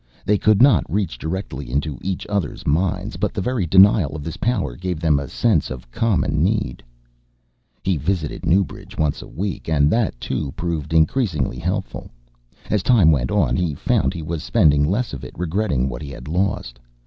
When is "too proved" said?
10.19-10.91